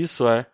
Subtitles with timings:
[0.00, 0.46] Isso é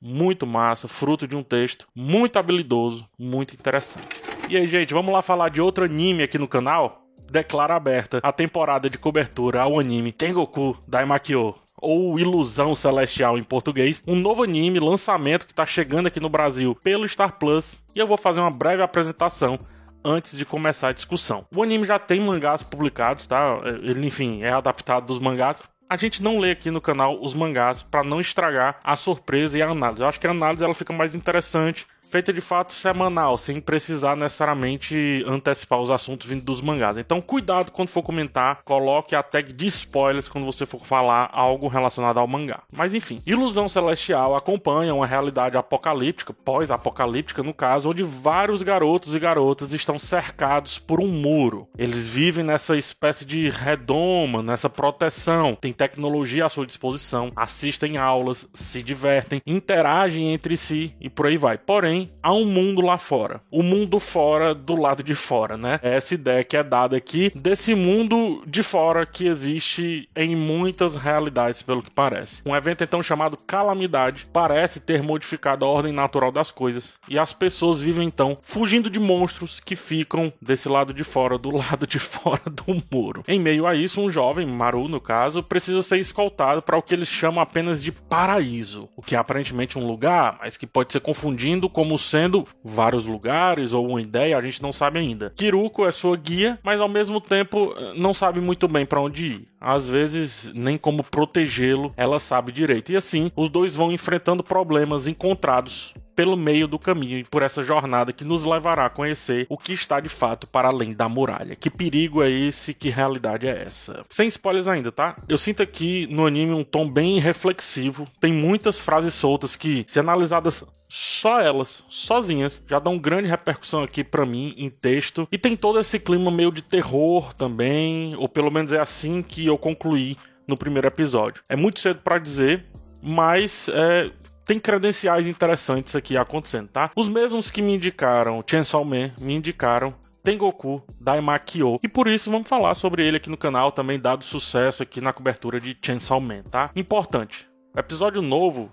[0.00, 4.22] muito massa, fruto de um texto muito habilidoso, muito interessante.
[4.48, 7.06] E aí, gente, vamos lá falar de outro anime aqui no canal?
[7.30, 14.02] Declara aberta a temporada de cobertura ao anime Tengoku Daimakyo, ou Ilusão Celestial em português,
[14.06, 18.06] um novo anime, lançamento que está chegando aqui no Brasil pelo Star Plus, e eu
[18.06, 19.58] vou fazer uma breve apresentação
[20.04, 21.46] antes de começar a discussão.
[21.54, 23.60] O anime já tem mangás publicados, tá?
[23.64, 27.82] Ele, enfim, é adaptado dos mangás a gente não lê aqui no canal os mangás
[27.82, 30.00] para não estragar a surpresa e a análise.
[30.00, 34.16] Eu acho que a análise ela fica mais interessante feita de fato semanal, sem precisar
[34.16, 36.98] necessariamente antecipar os assuntos vindo dos mangás.
[36.98, 41.68] Então, cuidado quando for comentar, coloque a tag de spoilers quando você for falar algo
[41.68, 42.62] relacionado ao mangá.
[42.72, 49.18] Mas enfim, Ilusão Celestial acompanha uma realidade apocalíptica, pós-apocalíptica no caso, onde vários garotos e
[49.18, 51.68] garotas estão cercados por um muro.
[51.78, 58.48] Eles vivem nessa espécie de redoma, nessa proteção, tem tecnologia à sua disposição, assistem aulas,
[58.52, 61.56] se divertem, interagem entre si e por aí vai.
[61.56, 63.40] Porém, há um mundo lá fora.
[63.50, 65.78] O mundo fora do lado de fora, né?
[65.82, 71.62] Essa ideia que é dada aqui desse mundo de fora que existe em muitas realidades,
[71.62, 72.42] pelo que parece.
[72.46, 77.32] Um evento então chamado Calamidade parece ter modificado a ordem natural das coisas e as
[77.32, 81.98] pessoas vivem então fugindo de monstros que ficam desse lado de fora, do lado de
[81.98, 83.24] fora do muro.
[83.26, 86.94] Em meio a isso, um jovem, Maru no caso, precisa ser escoltado para o que
[86.94, 91.00] eles chamam apenas de paraíso, o que é aparentemente um lugar, mas que pode ser
[91.00, 95.32] confundindo como como sendo vários lugares ou uma ideia, a gente não sabe ainda.
[95.34, 99.26] Kiruko é sua guia, mas ao mesmo tempo eh, não sabe muito bem para onde
[99.26, 99.48] ir.
[99.60, 102.92] Às vezes, nem como protegê-lo, ela sabe direito.
[102.92, 107.62] E assim, os dois vão enfrentando problemas encontrados pelo meio do caminho e por essa
[107.62, 111.56] jornada que nos levará a conhecer o que está de fato para além da muralha.
[111.56, 112.74] Que perigo é esse?
[112.74, 114.04] Que realidade é essa?
[114.06, 115.16] Sem spoilers ainda, tá?
[115.26, 118.06] Eu sinto aqui no anime um tom bem reflexivo.
[118.20, 124.04] Tem muitas frases soltas que, se analisadas só elas, sozinhas, já dão grande repercussão aqui
[124.04, 125.26] para mim em texto.
[125.32, 129.46] E tem todo esse clima meio de terror também, ou pelo menos é assim que
[129.46, 131.42] eu concluí no primeiro episódio.
[131.48, 132.66] É muito cedo para dizer,
[133.02, 134.10] mas é,
[134.50, 136.90] tem credenciais interessantes aqui acontecendo, tá?
[136.96, 139.94] Os mesmos que me indicaram Chainsaw Man me indicaram
[140.24, 141.78] Tengoku Daimakyo.
[141.84, 145.12] E por isso vamos falar sobre ele aqui no canal, também dado sucesso aqui na
[145.12, 146.68] cobertura de Chainsaw Man, tá?
[146.74, 147.48] Importante.
[147.76, 148.72] Episódio novo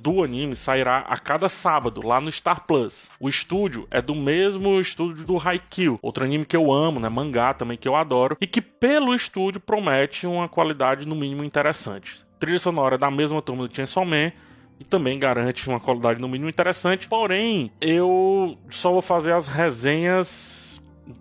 [0.00, 3.08] do anime sairá a cada sábado lá no Star Plus.
[3.20, 7.54] O estúdio é do mesmo estúdio do Haikyuu, outro anime que eu amo, né, mangá
[7.54, 12.26] também que eu adoro e que pelo estúdio promete uma qualidade no mínimo interessante.
[12.40, 14.32] Trilha sonora da mesma turma do Chainsaw Man
[14.78, 17.08] e também garante uma qualidade no mínimo interessante.
[17.08, 20.80] Porém, eu só vou fazer as resenhas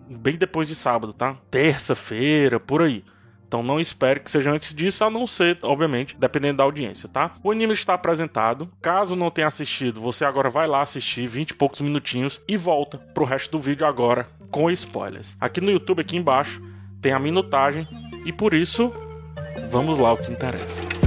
[0.10, 1.36] bem depois de sábado, tá?
[1.50, 3.04] Terça-feira, por aí.
[3.48, 7.36] Então não espere que seja antes disso, a não ser, obviamente, dependendo da audiência, tá?
[7.44, 8.68] O anime está apresentado.
[8.82, 12.98] Caso não tenha assistido, você agora vai lá assistir 20 e poucos minutinhos e volta
[12.98, 15.38] pro resto do vídeo agora com spoilers.
[15.40, 16.64] Aqui no YouTube, aqui embaixo,
[17.00, 17.88] tem a minutagem
[18.26, 18.92] e por isso,
[19.70, 21.03] vamos lá o que interessa.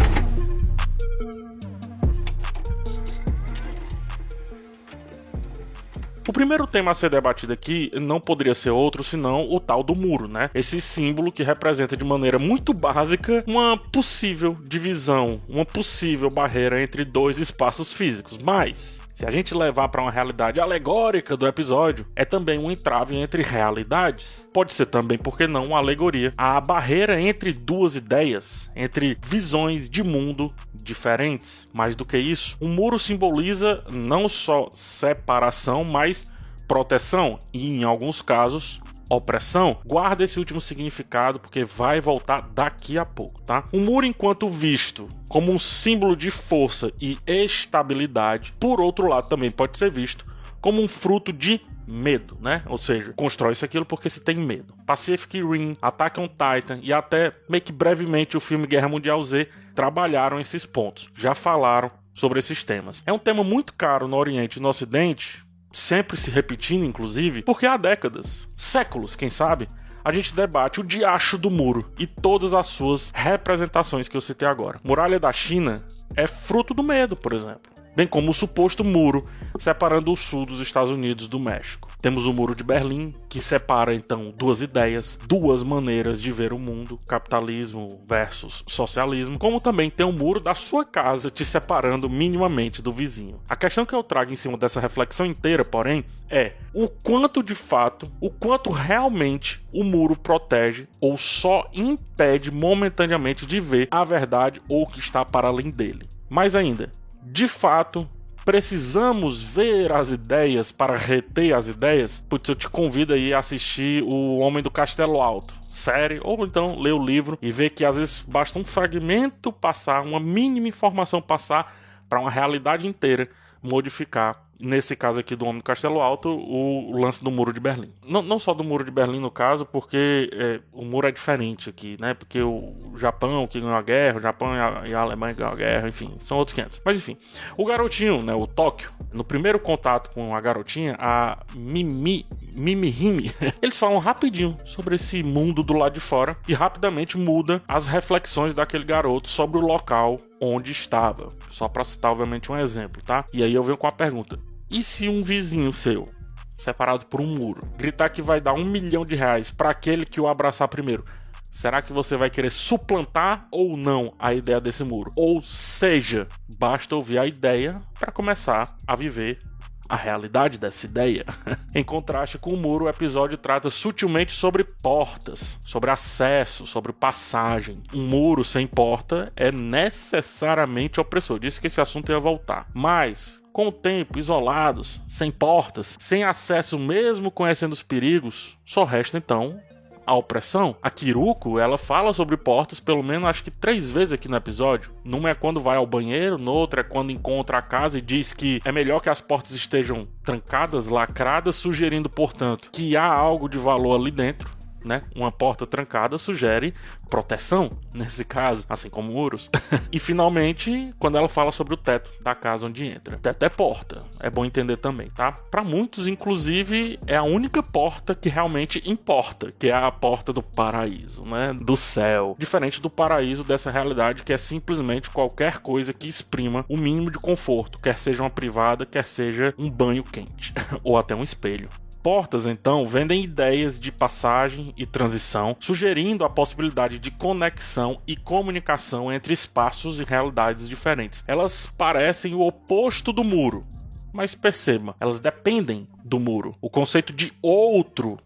[6.29, 9.95] O primeiro tema a ser debatido aqui não poderia ser outro senão o tal do
[9.95, 10.51] muro, né?
[10.53, 17.05] Esse símbolo que representa de maneira muito básica uma possível divisão, uma possível barreira entre
[17.05, 18.39] dois espaços físicos.
[18.39, 23.17] Mas se a gente levar para uma realidade alegórica do episódio, é também um entrave
[23.17, 24.47] entre realidades.
[24.53, 26.35] Pode ser também, por que não, uma alegoria.
[26.37, 31.67] A barreira entre duas ideias, entre visões de mundo diferentes.
[31.73, 36.29] Mais do que isso, o muro simboliza não só separação, mas
[36.69, 43.05] proteção e, em alguns casos, opressão, guarda esse último significado porque vai voltar daqui a
[43.05, 43.65] pouco, tá?
[43.73, 49.51] O muro, enquanto visto como um símbolo de força e estabilidade, por outro lado, também
[49.51, 50.27] pode ser visto
[50.61, 52.63] como um fruto de medo, né?
[52.67, 54.75] Ou seja, constrói-se aquilo porque se tem medo.
[54.85, 59.49] Pacific Rim, Attack on Titan e até meio que brevemente o filme Guerra Mundial Z
[59.75, 63.03] trabalharam esses pontos, já falaram sobre esses temas.
[63.07, 65.46] É um tema muito caro no Oriente e no Ocidente,
[65.77, 69.69] sempre se repetindo, inclusive, porque há décadas, séculos, quem sabe,
[70.03, 74.49] a gente debate o diacho do muro e todas as suas representações que eu citei
[74.49, 74.81] agora.
[74.83, 75.85] Muralha da China
[76.17, 79.27] é fruto do medo, por exemplo bem como o suposto muro
[79.59, 81.89] separando o sul dos Estados Unidos do México.
[82.01, 86.59] Temos o Muro de Berlim, que separa então duas ideias, duas maneiras de ver o
[86.59, 92.83] mundo, capitalismo versus socialismo, como também tem o muro da sua casa te separando minimamente
[92.83, 93.41] do vizinho.
[93.49, 97.55] A questão que eu trago em cima dessa reflexão inteira, porém, é o quanto de
[97.55, 104.61] fato, o quanto realmente o muro protege ou só impede momentaneamente de ver a verdade
[104.69, 106.07] ou o que está para além dele.
[106.29, 106.91] Mais ainda,
[107.29, 108.09] de fato
[108.45, 114.05] precisamos ver as ideias para reter as ideias, putz, eu te convido aí a assistir
[114.05, 117.97] O Homem do Castelo Alto, série, ou então ler o livro e ver que às
[117.97, 121.77] vezes basta um fragmento passar, uma mínima informação passar
[122.09, 123.29] para uma realidade inteira
[123.61, 127.93] modificar nesse caso aqui do Homem do Castelo Alto, o, lance do Muro de Berlim.
[128.07, 131.69] Não, não só do Muro de Berlim, no caso, porque é, o muro é diferente
[131.71, 132.15] aqui, né?
[132.15, 135.53] Porque o Japão que ganhou a guerra, o Japão e a, e a Alemanha ganhou
[135.53, 136.83] a guerra, enfim, são outros 500.
[136.85, 137.17] Mas enfim,
[137.57, 142.27] o garotinho, né, o Tóquio, no primeiro contato com a garotinha, a Mimi,
[142.57, 143.31] Mimihime,
[143.61, 148.55] eles falam rapidinho sobre esse mundo do lado de fora e rapidamente muda as reflexões
[148.55, 151.35] daquele garoto sobre o local onde estava.
[151.51, 153.27] Só para citar, obviamente, um exemplo, tá?
[153.33, 154.39] E aí eu venho com a pergunta:
[154.71, 156.09] e se um vizinho seu,
[156.57, 160.21] separado por um muro, gritar que vai dar um milhão de reais para aquele que
[160.21, 161.05] o abraçar primeiro?
[161.51, 165.13] Será que você vai querer suplantar ou não a ideia desse muro?
[165.15, 166.27] Ou seja,
[166.59, 169.41] basta ouvir a ideia para começar a viver
[169.89, 171.25] a realidade dessa ideia.
[171.75, 177.83] em contraste com o muro, o episódio trata sutilmente sobre portas, sobre acesso, sobre passagem.
[177.93, 181.39] Um muro sem porta é necessariamente opressor.
[181.39, 182.67] Disse que esse assunto ia voltar.
[182.73, 189.19] Mas, com o tempo, isolados, sem portas, sem acesso mesmo conhecendo os perigos, só resta
[189.19, 189.61] então
[190.07, 194.29] a opressão, a Kiruko, ela fala sobre portas pelo menos acho que três vezes aqui
[194.29, 194.91] no episódio.
[195.05, 198.61] Numa é quando vai ao banheiro, noutra é quando encontra a casa e diz que
[198.65, 204.01] é melhor que as portas estejam trancadas, lacradas, sugerindo, portanto, que há algo de valor
[204.01, 204.56] ali dentro
[204.87, 205.03] né?
[205.15, 206.73] Uma porta trancada sugere
[207.09, 209.51] proteção, nesse caso, assim como muros.
[209.93, 213.19] e finalmente, quando ela fala sobre o teto da casa onde entra.
[213.19, 215.33] Teto é porta, é bom entender também, tá?
[215.33, 220.43] Para muitos, inclusive, é a única porta que realmente importa, que é a porta do
[220.43, 221.53] paraíso, né?
[221.53, 222.37] Do céu.
[222.39, 227.19] Diferente do paraíso dessa realidade que é simplesmente qualquer coisa que exprima o mínimo de
[227.19, 231.69] conforto, quer seja uma privada, quer seja um banho quente ou até um espelho
[232.07, 239.13] portas, então, vendem ideias de passagem e transição, sugerindo a possibilidade de conexão e comunicação
[239.13, 241.25] entre espaços e realidades diferentes.
[241.27, 243.67] Elas parecem o oposto do muro,
[244.13, 246.55] mas perceba, elas dependem do muro.
[246.61, 248.19] O conceito de outro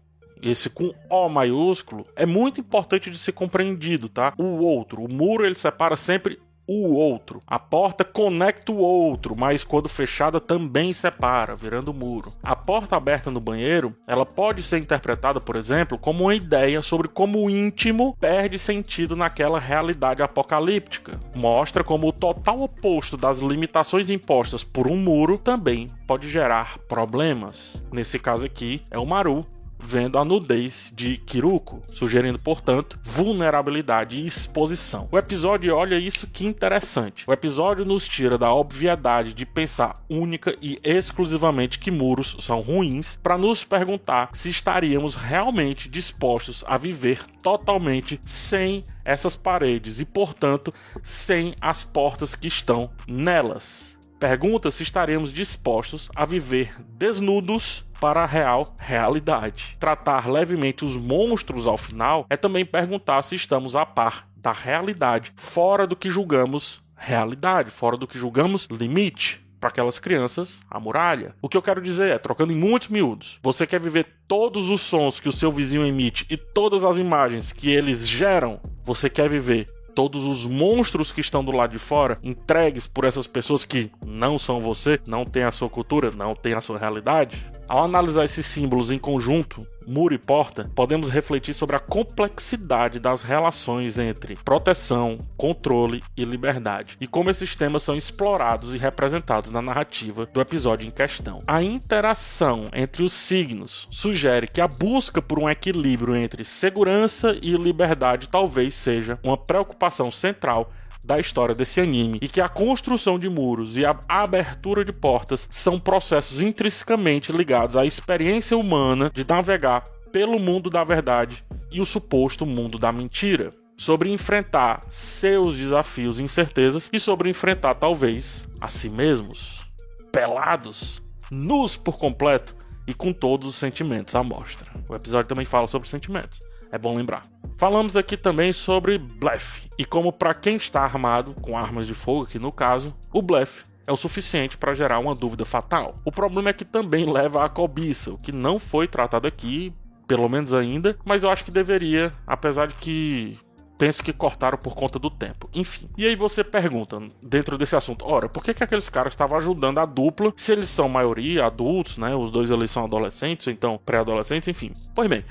[0.43, 4.33] esse com O maiúsculo, é muito importante de ser compreendido, tá?
[4.37, 7.41] O outro, o muro ele separa sempre o outro.
[7.45, 12.33] A porta conecta o outro, mas quando fechada também separa, virando muro.
[12.41, 17.07] A porta aberta no banheiro, ela pode ser interpretada, por exemplo, como uma ideia sobre
[17.07, 21.19] como o íntimo perde sentido naquela realidade apocalíptica.
[21.35, 27.81] Mostra como o total oposto das limitações impostas por um muro também pode gerar problemas.
[27.91, 29.45] Nesse caso aqui é o Maru,
[29.83, 35.07] vendo a nudez de Kiruko, sugerindo, portanto, vulnerabilidade e exposição.
[35.11, 37.25] O episódio olha isso que interessante.
[37.27, 43.19] O episódio nos tira da obviedade de pensar única e exclusivamente que muros são ruins
[43.21, 50.73] para nos perguntar se estaríamos realmente dispostos a viver totalmente sem essas paredes e, portanto,
[51.01, 53.97] sem as portas que estão nelas.
[54.21, 59.75] Pergunta se estaremos dispostos a viver desnudos para a real realidade.
[59.79, 65.33] Tratar levemente os monstros ao final é também perguntar se estamos a par da realidade,
[65.35, 71.33] fora do que julgamos realidade, fora do que julgamos limite para aquelas crianças a muralha.
[71.41, 74.81] O que eu quero dizer é, trocando em muitos miúdos, você quer viver todos os
[74.81, 78.59] sons que o seu vizinho emite e todas as imagens que eles geram?
[78.83, 83.27] Você quer viver todos os monstros que estão do lado de fora, entregues por essas
[83.27, 87.45] pessoas que não são você, não têm a sua cultura, não têm a sua realidade.
[87.67, 93.23] Ao analisar esses símbolos em conjunto, muro e porta, podemos refletir sobre a complexidade das
[93.23, 99.61] relações entre proteção, controle e liberdade, e como esses temas são explorados e representados na
[99.61, 101.41] narrativa do episódio em questão.
[101.47, 107.55] A interação entre os signos sugere que a busca por um equilíbrio entre segurança e
[107.55, 110.71] liberdade talvez seja uma preocupação central
[111.03, 115.47] da história desse anime e que a construção de muros e a abertura de portas
[115.51, 121.85] são processos intrinsecamente ligados à experiência humana de navegar pelo mundo da verdade e o
[121.85, 123.53] suposto mundo da mentira.
[123.77, 129.65] Sobre enfrentar seus desafios e incertezas e sobre enfrentar, talvez, a si mesmos.
[130.11, 132.55] Pelados, nus por completo
[132.85, 134.69] e com todos os sentimentos à mostra.
[134.87, 136.39] O episódio também fala sobre sentimentos.
[136.71, 137.23] É bom lembrar.
[137.57, 142.25] Falamos aqui também sobre blefe e como para quem está armado com armas de fogo,
[142.25, 145.95] que no caso, o blefe é o suficiente para gerar uma dúvida fatal.
[146.05, 149.73] O problema é que também leva à cobiça, o que não foi tratado aqui,
[150.07, 153.37] pelo menos ainda, mas eu acho que deveria, apesar de que
[153.77, 155.49] penso que cortaram por conta do tempo.
[155.53, 155.89] Enfim.
[155.97, 159.79] E aí você pergunta, dentro desse assunto, ora, por que, que aqueles caras estavam ajudando
[159.79, 162.15] a dupla se eles são maioria adultos, né?
[162.15, 164.71] Os dois ali são adolescentes, então pré-adolescentes, enfim.
[164.93, 165.25] Pois bem,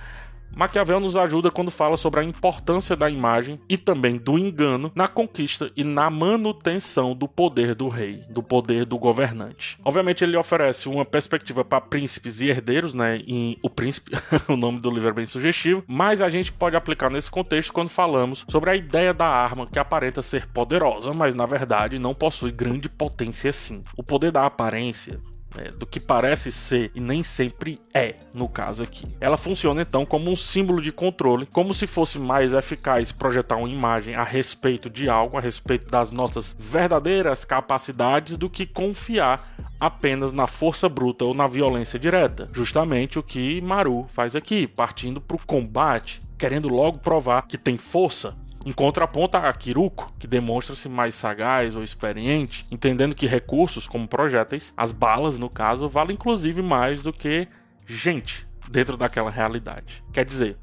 [0.54, 5.08] Maquiavel nos ajuda quando fala sobre a importância da imagem e também do engano na
[5.08, 9.78] conquista e na manutenção do poder do rei, do poder do governante.
[9.84, 13.22] Obviamente ele oferece uma perspectiva para príncipes e herdeiros, né?
[13.26, 14.12] E o príncipe,
[14.48, 17.88] o nome do livro é bem sugestivo, mas a gente pode aplicar nesse contexto quando
[17.88, 22.50] falamos sobre a ideia da arma que aparenta ser poderosa, mas na verdade não possui
[22.50, 23.82] grande potência assim.
[23.96, 25.20] O poder da aparência
[25.54, 29.06] né, do que parece ser e nem sempre é, no caso aqui.
[29.20, 33.68] Ela funciona então como um símbolo de controle, como se fosse mais eficaz projetar uma
[33.68, 40.32] imagem a respeito de algo, a respeito das nossas verdadeiras capacidades, do que confiar apenas
[40.32, 42.46] na força bruta ou na violência direta.
[42.52, 47.76] Justamente o que Maru faz aqui, partindo para o combate, querendo logo provar que tem
[47.76, 54.06] força, em contraponto a Kiruko, que demonstra-se mais sagaz ou experiente, entendendo que recursos como
[54.06, 57.48] projéteis, as balas no caso, valem inclusive mais do que
[57.86, 60.04] gente dentro daquela realidade.
[60.12, 60.58] Quer dizer,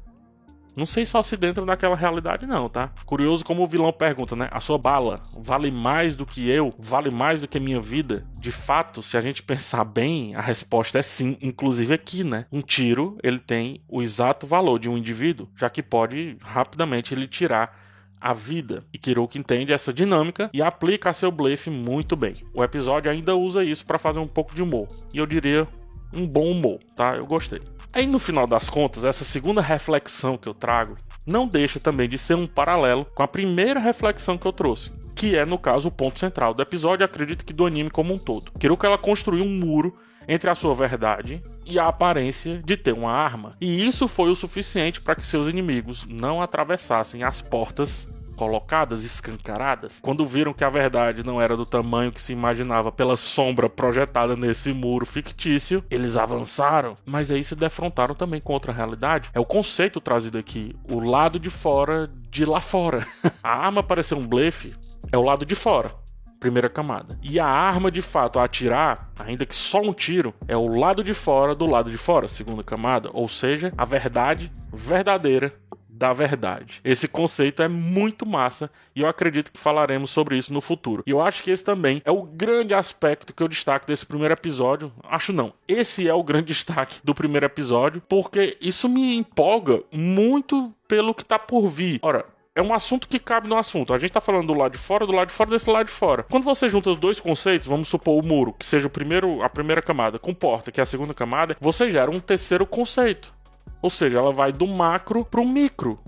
[0.78, 2.92] não sei só se dentro daquela realidade não, tá?
[3.04, 4.48] Curioso como o vilão pergunta, né?
[4.52, 6.72] A sua bala vale mais do que eu?
[6.78, 8.24] Vale mais do que a minha vida?
[8.38, 12.46] De fato, se a gente pensar bem, a resposta é sim, inclusive aqui, né?
[12.52, 17.26] Um tiro, ele tem o exato valor de um indivíduo, já que pode rapidamente ele
[17.26, 17.87] tirar
[18.20, 18.84] a vida.
[18.92, 22.36] E Kirouk entende essa dinâmica e aplica a seu blefe muito bem.
[22.52, 24.88] O episódio ainda usa isso para fazer um pouco de humor.
[25.12, 25.66] E eu diria
[26.12, 27.16] um bom humor, tá?
[27.16, 27.60] Eu gostei.
[27.92, 30.96] Aí no final das contas, essa segunda reflexão que eu trago
[31.26, 35.36] não deixa também de ser um paralelo com a primeira reflexão que eu trouxe, que
[35.36, 38.52] é no caso o ponto central do episódio, acredito que do anime como um todo.
[38.58, 39.96] Kirouk ela construiu um muro
[40.28, 43.52] entre a sua verdade e a aparência de ter uma arma.
[43.60, 48.06] E isso foi o suficiente para que seus inimigos não atravessassem as portas
[48.38, 53.16] colocadas, escancaradas, quando viram que a verdade não era do tamanho que se imaginava pela
[53.16, 59.28] sombra projetada nesse muro fictício, eles avançaram, mas aí se defrontaram também com outra realidade.
[59.34, 63.04] É o conceito trazido aqui, o lado de fora de lá fora.
[63.42, 64.72] a arma parecer um blefe
[65.10, 65.90] é o lado de fora
[66.38, 67.18] primeira camada.
[67.22, 71.02] E a arma de fato a atirar, ainda que só um tiro, é o lado
[71.02, 75.52] de fora do lado de fora, segunda camada, ou seja, a verdade verdadeira
[75.98, 76.80] da verdade.
[76.84, 81.02] Esse conceito é muito massa e eu acredito que falaremos sobre isso no futuro.
[81.04, 84.32] E eu acho que esse também é o grande aspecto que eu destaco desse primeiro
[84.32, 84.92] episódio.
[85.02, 85.52] Acho não.
[85.66, 91.24] Esse é o grande destaque do primeiro episódio, porque isso me empolga muito pelo que
[91.24, 91.98] tá por vir.
[92.00, 92.24] Ora,
[92.58, 93.94] é um assunto que cabe no assunto.
[93.94, 95.92] A gente tá falando do lado de fora, do lado de fora desse lado de
[95.92, 96.24] fora.
[96.24, 99.48] Quando você junta os dois conceitos, vamos supor o muro, que seja o primeiro, a
[99.48, 103.32] primeira camada, com porta, que é a segunda camada, você gera um terceiro conceito.
[103.80, 106.00] Ou seja, ela vai do macro pro micro.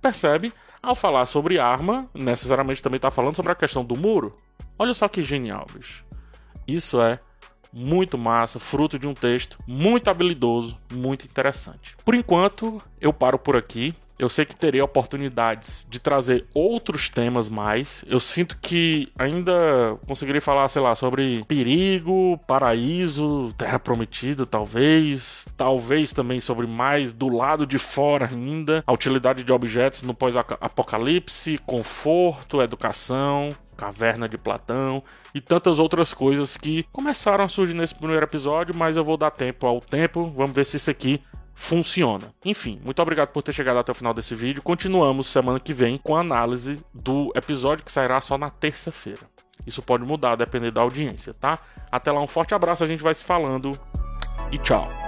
[0.00, 0.54] Percebe?
[0.82, 4.38] Ao falar sobre arma, necessariamente também tá falando sobre a questão do muro.
[4.78, 6.02] Olha só que genial, bicho.
[6.66, 7.20] Isso é
[7.70, 11.94] muito massa, fruto de um texto muito habilidoso, muito interessante.
[12.02, 13.94] Por enquanto, eu paro por aqui.
[14.18, 18.04] Eu sei que terei oportunidades de trazer outros temas mais.
[18.08, 25.46] Eu sinto que ainda conseguirei falar, sei lá, sobre perigo, paraíso, terra prometida, talvez.
[25.56, 28.82] Talvez também sobre mais do lado de fora ainda.
[28.84, 36.56] A utilidade de objetos no pós-apocalipse, conforto, educação, Caverna de Platão e tantas outras coisas
[36.56, 40.32] que começaram a surgir nesse primeiro episódio, mas eu vou dar tempo ao tempo.
[40.36, 41.22] Vamos ver se isso aqui
[41.58, 42.32] funciona.
[42.44, 44.62] Enfim, muito obrigado por ter chegado até o final desse vídeo.
[44.62, 49.28] Continuamos semana que vem com a análise do episódio que sairá só na terça-feira.
[49.66, 51.58] Isso pode mudar dependendo da audiência, tá?
[51.90, 53.78] Até lá, um forte abraço, a gente vai se falando
[54.52, 55.07] e tchau.